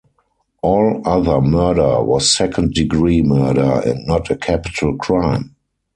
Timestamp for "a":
4.31-4.35